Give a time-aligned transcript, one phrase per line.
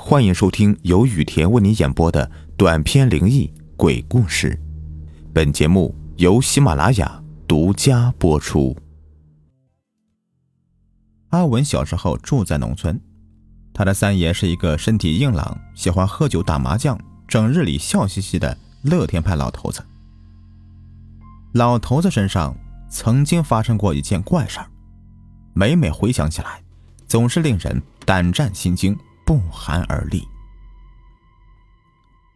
[0.00, 4.58] 欢迎收听由雨田为你演播的短篇灵异鬼故事。
[5.34, 8.74] 本节目由喜马拉雅独家播出。
[11.30, 12.98] 阿文小时候住在农村，
[13.74, 16.96] 他的三爷是一个身体硬朗、喜欢喝酒打麻将、
[17.26, 19.84] 整日里笑嘻嘻的乐天派老头子。
[21.52, 22.56] 老头子身上
[22.88, 24.70] 曾经发生过一件怪事儿，
[25.54, 26.62] 每每回想起来，
[27.08, 28.96] 总是令人胆战心惊。
[29.28, 30.26] 不寒而栗。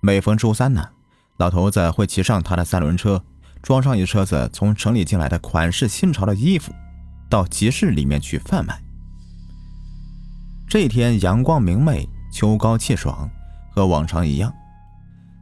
[0.00, 0.90] 每逢周三呢，
[1.38, 3.24] 老头子会骑上他的三轮车，
[3.62, 6.70] 装上一车子从城里进来的款式新潮的衣服，
[7.30, 8.78] 到集市里面去贩卖。
[10.68, 13.26] 这一天阳光明媚，秋高气爽，
[13.70, 14.52] 和往常一样，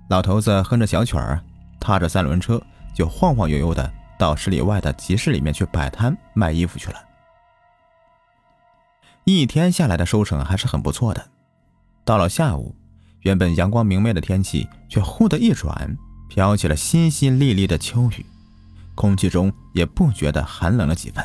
[0.09, 1.43] 老头子哼着小曲儿，
[1.81, 2.63] 踏着三轮车
[2.95, 7.05] 就晃晃悠悠的到十里外的集市里面去摆摊卖衣服去了。
[9.25, 11.27] 一天下来的收成还是很不错的。
[12.05, 12.75] 到了下午，
[13.21, 15.97] 原本阳光明媚的天气却忽的一转，
[16.29, 18.25] 飘起了淅淅沥沥的秋雨，
[18.95, 21.25] 空气中也不觉得寒冷了几分。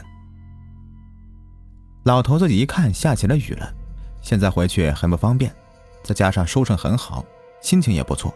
[2.03, 3.73] 老头子一看下起了雨了，
[4.21, 5.53] 现在回去很不方便，
[6.03, 7.25] 再加上收成很好，
[7.61, 8.31] 心情也不错，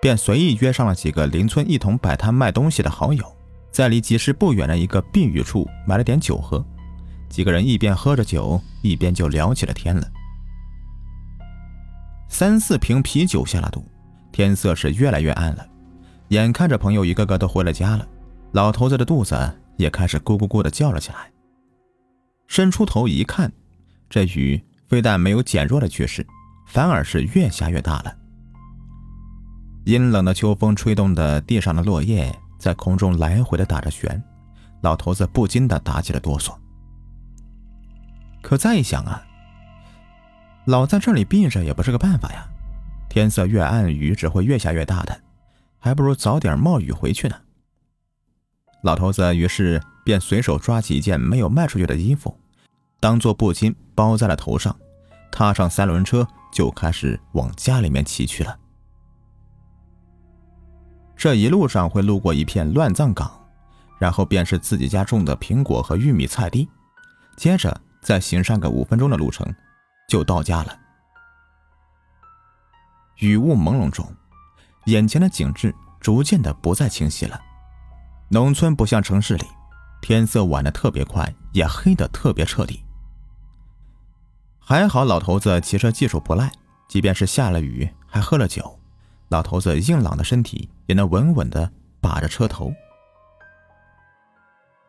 [0.00, 3.24] 便随意约上了几个邻村一同摆摊卖东西的好友，
[3.70, 6.64] 在离集市不远的一个避雨处买了点酒喝。
[7.28, 10.08] 几个人一边喝着酒，一边就聊起了天了。
[12.28, 13.84] 三四瓶啤酒下了肚，
[14.32, 15.66] 天色是越来越暗了。
[16.28, 18.06] 眼看着朋友一个个都回了家了，
[18.52, 19.36] 老头子的肚子
[19.76, 21.30] 也开始咕咕咕的叫了起来。
[22.48, 23.50] 伸出头一看，
[24.10, 26.26] 这雨非但没有减弱的趋势，
[26.66, 28.16] 反而是越下越大了。
[29.84, 34.20] 阴冷的秋风吹动的地上的落叶在空中来回的打着旋，
[34.82, 36.52] 老头子不禁的打起了哆嗦。
[38.42, 39.22] 可再一想啊。
[40.66, 42.44] 老在这里避着也不是个办法呀，
[43.08, 45.16] 天色越暗，雨只会越下越大的，
[45.78, 47.36] 还不如早点冒雨回去呢。
[48.82, 52.36] 老头子于是便随手抓起一件没有卖出去的衣服，
[52.98, 54.76] 当做布巾包在了头上，
[55.30, 58.58] 踏上三轮车就开始往家里面骑去了。
[61.14, 63.30] 这一路上会路过一片乱葬岗，
[64.00, 66.68] 然后便是自己家种的苹果和玉米菜地，
[67.36, 69.46] 接着再行上个五分钟的路程。
[70.06, 70.78] 就到家了。
[73.18, 74.06] 雨雾朦胧中，
[74.84, 77.40] 眼前的景致逐渐的不再清晰了。
[78.28, 79.46] 农村不像城市里，
[80.02, 82.84] 天色晚的特别快，也黑的特别彻底。
[84.58, 86.52] 还好老头子骑车技术不赖，
[86.88, 88.78] 即便是下了雨，还喝了酒，
[89.28, 92.72] 老头子硬朗的身体也能稳稳的把着车头。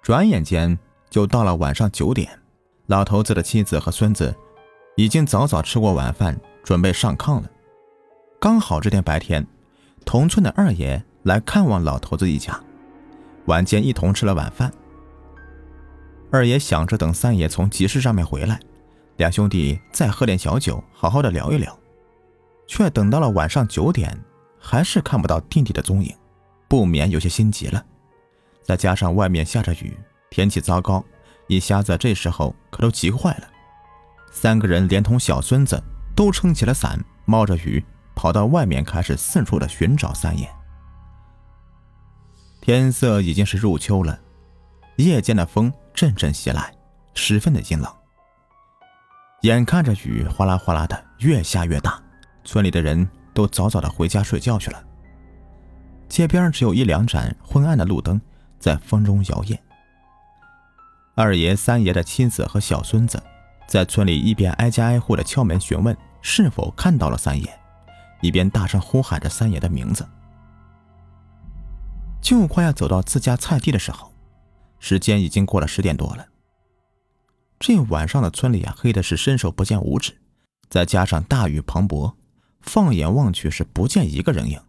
[0.02, 0.78] 转眼间
[1.10, 2.42] 就到了晚上九点，
[2.88, 4.36] 老头子的妻子和孙子。
[4.98, 7.48] 已经早早吃过晚饭，准备上炕了。
[8.40, 9.46] 刚好这天白天，
[10.04, 12.60] 同村的二爷来看望老头子一家，
[13.46, 14.74] 晚间一同吃了晚饭。
[16.32, 18.60] 二爷想着等三爷从集市上面回来，
[19.18, 21.78] 两兄弟再喝点小酒，好好的聊一聊。
[22.66, 24.18] 却等到了晚上九点，
[24.60, 26.12] 还是看不到弟弟的踪影，
[26.68, 27.86] 不免有些心急了。
[28.64, 29.96] 再加上外面下着雨，
[30.32, 31.06] 天气糟糕，
[31.46, 33.48] 一家子这时候可都急坏了。
[34.32, 35.82] 三个人连同小孙子
[36.16, 37.84] 都撑起了伞，冒着雨
[38.16, 40.48] 跑到外面，开始四处的寻找三爷。
[42.62, 44.20] 天色已经是入秋了，
[44.98, 46.74] 夜间的风阵阵袭来，
[47.14, 47.92] 十分的阴冷。
[49.42, 52.02] 眼看着雨哗啦哗啦的越下越大，
[52.44, 54.84] 村里的人都早早的回家睡觉去了。
[56.10, 58.20] 街边只有一两盏昏暗的路灯
[58.60, 59.58] 在风中摇曳。
[61.16, 63.22] 二爷、三爷的妻子和小孙子。
[63.68, 67.60] 在村里一边挨家挨户的敲门询问是否看到了三爷，
[68.22, 70.08] 一边大声呼喊着三爷的名字。
[72.22, 74.12] 就快要走到自家菜地的时候，
[74.80, 76.26] 时间已经过了十点多了。
[77.60, 80.18] 这晚上的村里啊，黑的是伸手不见五指，
[80.70, 82.14] 再加上大雨磅礴，
[82.62, 84.60] 放眼望去是不见一个人影。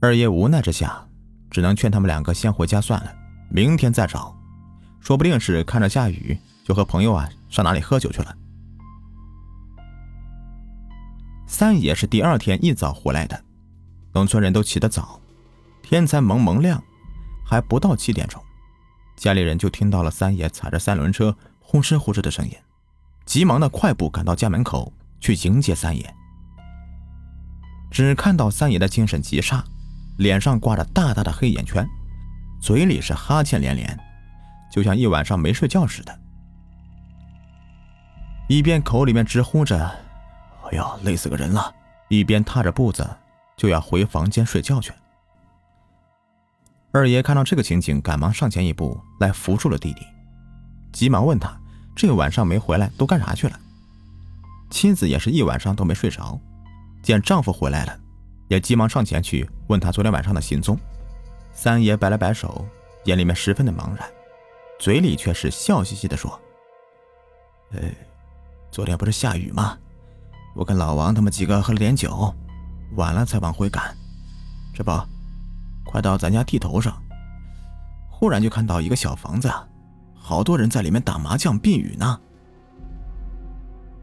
[0.00, 1.06] 二爷无奈之下，
[1.50, 3.14] 只能劝他们两个先回家算了，
[3.50, 4.36] 明天再找，
[5.00, 6.38] 说不定是看着下雨。
[6.66, 8.36] 就和朋友啊上哪里喝酒去了。
[11.46, 13.40] 三爷是第二天一早回来的，
[14.12, 15.20] 农村人都起得早，
[15.80, 16.82] 天才蒙蒙亮，
[17.44, 18.42] 还不到七点钟，
[19.14, 22.52] 家里人就听到了三爷踩着三轮车呼哧呼哧的声音，
[23.24, 26.14] 急忙的快步赶到家门口去迎接三爷。
[27.92, 29.64] 只看到三爷的精神极差，
[30.18, 31.88] 脸上挂着大大的黑眼圈，
[32.60, 33.96] 嘴里是哈欠连连，
[34.68, 36.25] 就像一晚上没睡觉似的。
[38.48, 39.76] 一边口里面直呼着
[40.64, 41.74] ：“哎呀，累死个人了！
[42.08, 43.04] 一边踏着步子
[43.56, 44.92] 就要回房间睡觉去。
[46.92, 50.06] 二爷看到这个情景，赶忙上前一步来扶住了弟弟，
[50.92, 51.58] 急忙问他
[51.96, 53.58] ：“这个晚上没回来，都干啥去了？”
[54.70, 56.38] 妻子也是一晚上都没睡着，
[57.02, 57.98] 见丈夫回来了，
[58.46, 60.78] 也急忙上前去问他昨天晚上的行踪。
[61.52, 62.64] 三爷摆了摆手，
[63.04, 64.08] 眼里面十分的茫然，
[64.78, 66.40] 嘴里却是笑嘻嘻的说
[67.74, 67.92] ：“哎，
[68.76, 69.74] 昨天不是下雨吗？
[70.54, 72.30] 我跟老王他们几个喝了点酒，
[72.96, 73.96] 晚了才往回赶。
[74.74, 74.92] 这不，
[75.82, 77.02] 快到咱家地头上，
[78.10, 79.50] 忽然就看到一个小房子，
[80.14, 82.20] 好多人在里面打麻将避雨呢。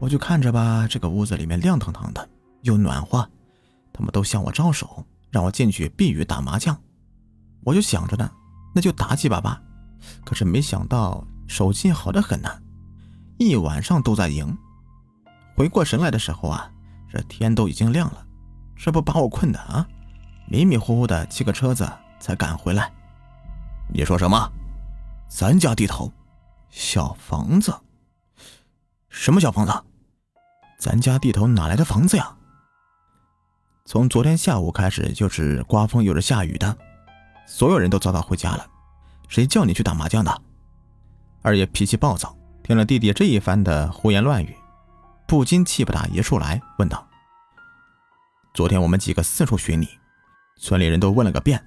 [0.00, 2.28] 我就看着吧，这个屋子里面亮堂堂的，
[2.62, 3.30] 又暖和，
[3.92, 6.76] 他们都向我招手，让我进去避雨打麻将。”
[7.62, 8.28] 我就想着呢，
[8.74, 9.62] 那就打几把吧。
[10.24, 12.50] 可是没想到手气好的很呢，
[13.38, 14.52] 一晚上都在赢。
[15.56, 16.70] 回过神来的时候啊，
[17.08, 18.26] 这天都已经亮了，
[18.76, 19.86] 这不把我困的啊，
[20.48, 22.92] 迷迷糊糊的骑个车子才赶回来。
[23.92, 24.50] 你说什么？
[25.28, 26.12] 咱家地头，
[26.70, 27.72] 小房子？
[29.08, 29.72] 什么小房子？
[30.78, 32.36] 咱家地头哪来的房子呀？
[33.84, 36.76] 从昨天下午开始就是刮风又是下雨的。
[37.46, 38.66] 所有人都早早回家了，
[39.28, 40.42] 谁叫你去打麻将的？
[41.42, 44.56] 二爷脾气暴躁，听了弟弟这一番的胡言乱语，
[45.26, 47.06] 不禁气不打一处来，问道
[48.54, 49.88] ：“昨天我们几个四处寻你，
[50.56, 51.64] 村里人都问了个遍，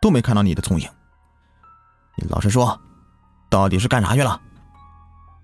[0.00, 0.88] 都没看到你的踪影。
[2.16, 2.80] 你老实说，
[3.48, 4.40] 到底是干啥去了？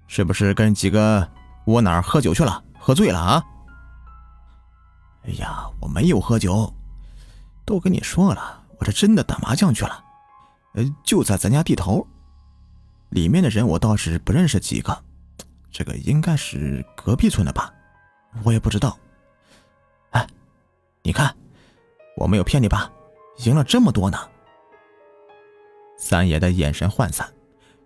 [0.06, 1.28] 是不是跟几个
[1.66, 2.62] 窝哪儿喝酒去了？
[2.78, 3.44] 喝醉了啊
[5.24, 6.72] ？”“哎呀，我没有喝酒，
[7.64, 10.04] 都跟你说了。”我是真的打麻将去了，
[10.74, 12.04] 呃，就在咱家地头。
[13.10, 15.04] 里面的人我倒是不认识几个，
[15.72, 17.72] 这个应该是隔壁村的吧，
[18.44, 18.98] 我也不知道。
[20.10, 20.26] 哎，
[21.02, 21.34] 你看，
[22.16, 22.92] 我没有骗你吧？
[23.38, 24.18] 赢了这么多呢。
[25.96, 27.32] 三爷的眼神涣散，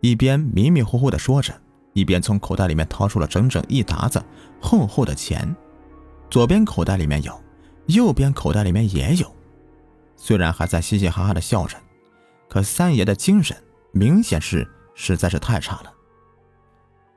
[0.00, 1.54] 一边迷迷糊糊的说着，
[1.92, 4.22] 一边从口袋里面掏出了整整一沓子
[4.60, 5.54] 厚厚的钱，
[6.28, 7.40] 左边口袋里面有，
[7.86, 9.32] 右边口袋里面也有。
[10.16, 11.76] 虽然还在嘻嘻哈哈的笑着，
[12.48, 13.56] 可三爷的精神
[13.92, 15.92] 明显是实在是太差了，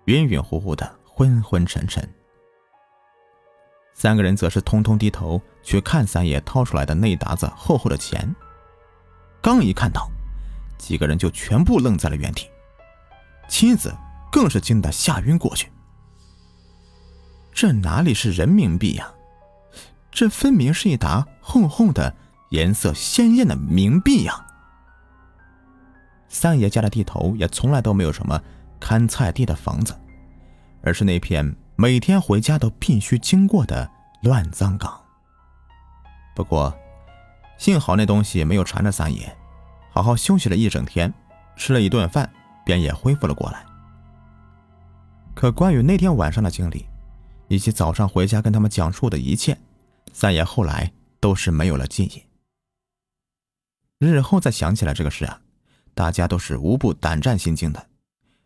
[0.10, 2.04] 晕晕乎乎的，昏昏沉沉。
[3.94, 8.36] 三个人则是通通低头去看三爷掏出来的那沓子厚厚的钱，
[9.40, 10.10] 刚一看到，
[10.80, 12.50] 几个人就全部愣在了原地，
[13.48, 13.96] 妻子
[14.32, 15.72] 更是惊得吓晕过去。
[17.54, 19.14] 这哪里是人民币呀？
[20.10, 22.16] 这分明是一沓厚厚的。
[22.50, 24.44] 颜色鲜艳的冥币呀！
[26.30, 28.42] 三爷家的地头也从来都没有什么
[28.80, 29.96] 看菜地的房子，
[30.82, 33.90] 而是那片每天回家都必须经过的
[34.24, 35.00] 乱葬岗。
[36.36, 36.74] 不过，
[37.58, 39.36] 幸好那东西没有缠着三爷，
[39.92, 41.14] 好好休息了一整天，
[41.58, 42.32] 吃了一顿饭，
[42.64, 43.66] 便也恢复了过来。
[45.36, 46.86] 可关于那天晚上的经历，
[47.48, 49.58] 以及早上回家跟他们讲述的一切，
[50.14, 52.24] 三爷后来都是没有了记忆。
[53.98, 55.42] 日后再想起来这个事啊，
[55.94, 57.88] 大家都是无不胆战心惊的。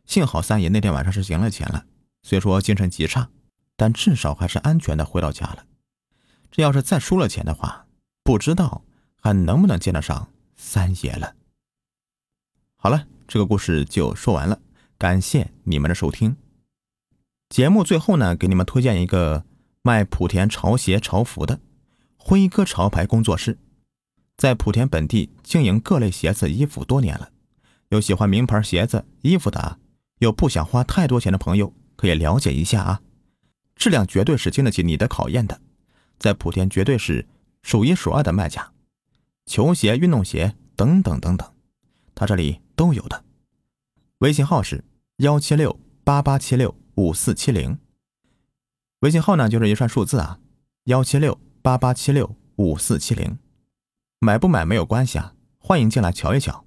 [0.06, 1.86] 幸好三爷那天晚上是赢了钱了，
[2.22, 3.30] 虽说精神极差，
[3.76, 5.66] 但至少还是安全的回到家了。
[6.52, 7.88] 这要是再输了钱的话，
[8.24, 8.84] 不知道
[9.20, 11.36] 还能不能见得上三爷了。
[12.76, 14.60] 好了，这个故事就说完了，
[14.98, 16.36] 感谢你们的收听。
[17.50, 19.46] 节目最后呢，给你们推荐一个
[19.82, 21.60] 卖莆田潮鞋潮服的
[22.18, 23.58] 辉哥潮牌工作室。
[24.36, 27.30] 在莆田本地经营各类鞋子衣服多年了，
[27.90, 29.80] 有喜欢名牌鞋子衣服的，
[30.20, 33.02] 有不想花太多钱的朋友可以了解一下啊，
[33.76, 35.60] 质量绝对是经得起你的考验的，
[36.18, 37.28] 在莆田绝对是
[37.62, 38.72] 数一数二的卖家，
[39.46, 41.54] 球鞋、运动鞋等等等等，
[42.16, 43.24] 他这里都有的。
[44.20, 44.84] 微信号是
[45.18, 47.78] 幺七六八八七六五四七零，
[49.00, 50.40] 微信号呢就是一串数字啊，
[50.86, 53.38] 幺七六八八七六五四七零。
[54.20, 56.64] 买不买没有关系啊，欢迎进来瞧一瞧。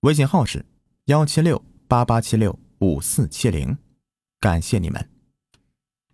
[0.00, 0.66] 微信号是
[1.04, 3.76] 幺七六八八七六五四七零，
[4.38, 5.09] 感谢你们。